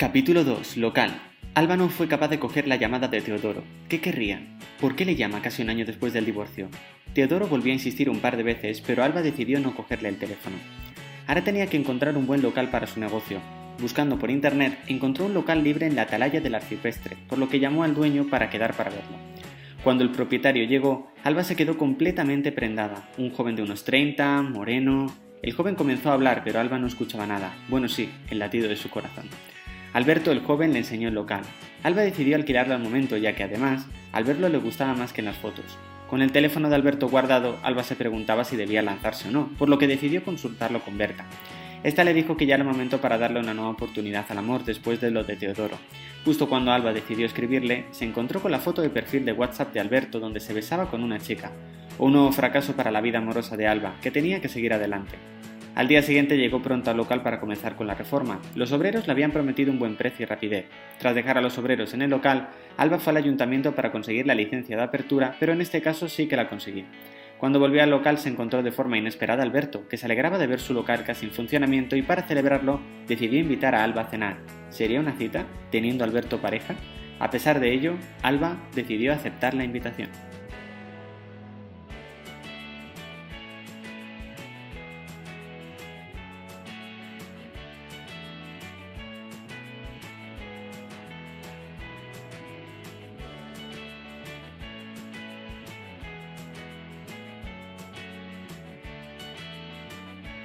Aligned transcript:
Capítulo 0.00 0.44
2. 0.44 0.78
Local. 0.78 1.10
Alba 1.52 1.76
no 1.76 1.90
fue 1.90 2.08
capaz 2.08 2.28
de 2.28 2.38
coger 2.38 2.66
la 2.66 2.76
llamada 2.76 3.08
de 3.08 3.20
Teodoro. 3.20 3.62
¿Qué 3.86 4.00
querría? 4.00 4.40
¿Por 4.80 4.96
qué 4.96 5.04
le 5.04 5.14
llama 5.14 5.42
casi 5.42 5.60
un 5.60 5.68
año 5.68 5.84
después 5.84 6.14
del 6.14 6.24
divorcio? 6.24 6.70
Teodoro 7.12 7.48
volvió 7.48 7.70
a 7.70 7.74
insistir 7.74 8.08
un 8.08 8.20
par 8.20 8.38
de 8.38 8.42
veces, 8.42 8.80
pero 8.80 9.04
Alba 9.04 9.20
decidió 9.20 9.60
no 9.60 9.74
cogerle 9.74 10.08
el 10.08 10.16
teléfono. 10.16 10.56
Ahora 11.26 11.44
tenía 11.44 11.66
que 11.66 11.76
encontrar 11.76 12.16
un 12.16 12.26
buen 12.26 12.40
local 12.40 12.70
para 12.70 12.86
su 12.86 12.98
negocio. 12.98 13.40
Buscando 13.78 14.18
por 14.18 14.30
internet, 14.30 14.78
encontró 14.86 15.26
un 15.26 15.34
local 15.34 15.62
libre 15.62 15.86
en 15.86 15.96
la 15.96 16.02
atalaya 16.02 16.40
del 16.40 16.54
arcipreste, 16.54 17.18
por 17.28 17.36
lo 17.36 17.50
que 17.50 17.60
llamó 17.60 17.84
al 17.84 17.94
dueño 17.94 18.26
para 18.30 18.48
quedar 18.48 18.74
para 18.74 18.88
verlo. 18.88 19.18
Cuando 19.84 20.02
el 20.02 20.12
propietario 20.12 20.64
llegó, 20.64 21.12
Alba 21.24 21.44
se 21.44 21.56
quedó 21.56 21.76
completamente 21.76 22.52
prendada. 22.52 23.10
Un 23.18 23.28
joven 23.32 23.54
de 23.54 23.64
unos 23.64 23.84
30, 23.84 24.40
moreno. 24.44 25.14
El 25.42 25.52
joven 25.52 25.74
comenzó 25.74 26.08
a 26.08 26.14
hablar, 26.14 26.40
pero 26.42 26.58
Alba 26.58 26.78
no 26.78 26.86
escuchaba 26.86 27.26
nada. 27.26 27.54
Bueno, 27.68 27.86
sí, 27.86 28.08
el 28.30 28.38
latido 28.38 28.66
de 28.66 28.76
su 28.76 28.88
corazón. 28.88 29.28
Alberto 29.92 30.30
el 30.30 30.40
joven 30.40 30.72
le 30.72 30.78
enseñó 30.78 31.08
el 31.08 31.14
local. 31.14 31.42
Alba 31.82 32.02
decidió 32.02 32.36
alquilarlo 32.36 32.74
al 32.74 32.82
momento, 32.82 33.16
ya 33.16 33.34
que 33.34 33.42
además, 33.42 33.86
al 34.12 34.24
verlo 34.24 34.48
le 34.48 34.58
gustaba 34.58 34.94
más 34.94 35.12
que 35.12 35.20
en 35.20 35.24
las 35.24 35.36
fotos. 35.36 35.64
Con 36.08 36.22
el 36.22 36.30
teléfono 36.30 36.68
de 36.68 36.76
Alberto 36.76 37.08
guardado, 37.08 37.58
Alba 37.62 37.82
se 37.82 37.96
preguntaba 37.96 38.44
si 38.44 38.56
debía 38.56 38.82
lanzarse 38.82 39.28
o 39.28 39.32
no, 39.32 39.48
por 39.58 39.68
lo 39.68 39.78
que 39.78 39.88
decidió 39.88 40.22
consultarlo 40.22 40.80
con 40.80 40.96
Berta. 40.96 41.24
Esta 41.82 42.04
le 42.04 42.14
dijo 42.14 42.36
que 42.36 42.46
ya 42.46 42.56
era 42.56 42.64
momento 42.64 43.00
para 43.00 43.16
darle 43.16 43.40
una 43.40 43.54
nueva 43.54 43.70
oportunidad 43.70 44.26
al 44.28 44.38
amor 44.38 44.64
después 44.64 45.00
de 45.00 45.10
lo 45.10 45.24
de 45.24 45.36
Teodoro. 45.36 45.78
Justo 46.24 46.48
cuando 46.48 46.72
Alba 46.72 46.92
decidió 46.92 47.26
escribirle, 47.26 47.86
se 47.90 48.04
encontró 48.04 48.40
con 48.40 48.52
la 48.52 48.60
foto 48.60 48.82
de 48.82 48.90
perfil 48.90 49.24
de 49.24 49.32
WhatsApp 49.32 49.72
de 49.72 49.80
Alberto 49.80 50.20
donde 50.20 50.40
se 50.40 50.52
besaba 50.52 50.90
con 50.90 51.02
una 51.02 51.18
chica. 51.18 51.50
Un 51.98 52.12
nuevo 52.12 52.32
fracaso 52.32 52.74
para 52.76 52.90
la 52.90 53.00
vida 53.00 53.18
amorosa 53.18 53.56
de 53.56 53.66
Alba, 53.66 53.94
que 54.02 54.10
tenía 54.10 54.40
que 54.40 54.48
seguir 54.48 54.74
adelante. 54.74 55.16
Al 55.74 55.86
día 55.86 56.02
siguiente 56.02 56.36
llegó 56.36 56.60
pronto 56.60 56.90
al 56.90 56.96
local 56.96 57.22
para 57.22 57.38
comenzar 57.38 57.76
con 57.76 57.86
la 57.86 57.94
reforma. 57.94 58.40
Los 58.56 58.72
obreros 58.72 59.06
le 59.06 59.12
habían 59.12 59.30
prometido 59.30 59.70
un 59.70 59.78
buen 59.78 59.96
precio 59.96 60.24
y 60.24 60.26
rapidez. 60.26 60.66
Tras 60.98 61.14
dejar 61.14 61.38
a 61.38 61.40
los 61.40 61.56
obreros 61.58 61.94
en 61.94 62.02
el 62.02 62.10
local, 62.10 62.48
Alba 62.76 62.98
fue 62.98 63.12
al 63.12 63.18
ayuntamiento 63.18 63.74
para 63.74 63.92
conseguir 63.92 64.26
la 64.26 64.34
licencia 64.34 64.76
de 64.76 64.82
apertura, 64.82 65.36
pero 65.38 65.52
en 65.52 65.60
este 65.60 65.80
caso 65.80 66.08
sí 66.08 66.26
que 66.26 66.36
la 66.36 66.48
consiguió. 66.48 66.84
Cuando 67.38 67.60
volvió 67.60 67.82
al 67.82 67.90
local 67.90 68.18
se 68.18 68.28
encontró 68.28 68.62
de 68.62 68.72
forma 68.72 68.98
inesperada 68.98 69.42
Alberto, 69.42 69.88
que 69.88 69.96
se 69.96 70.06
alegraba 70.06 70.38
de 70.38 70.46
ver 70.46 70.60
su 70.60 70.74
local 70.74 71.04
casi 71.04 71.26
en 71.26 71.32
funcionamiento 71.32 71.96
y 71.96 72.02
para 72.02 72.22
celebrarlo 72.22 72.80
decidió 73.06 73.38
invitar 73.38 73.74
a 73.74 73.84
Alba 73.84 74.02
a 74.02 74.10
cenar. 74.10 74.38
¿Sería 74.68 75.00
una 75.00 75.16
cita, 75.16 75.46
teniendo 75.70 76.04
Alberto 76.04 76.38
pareja? 76.38 76.74
A 77.18 77.30
pesar 77.30 77.60
de 77.60 77.72
ello, 77.72 77.94
Alba 78.22 78.58
decidió 78.74 79.12
aceptar 79.12 79.54
la 79.54 79.64
invitación. 79.64 80.10